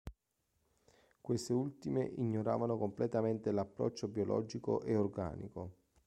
Queste 1.21 1.53
ultime 1.53 2.11
ignoravano 2.15 2.75
completamente 2.75 3.51
l'approccio 3.51 4.07
biologico 4.07 4.81
e 4.81 4.95
organico. 4.95 5.75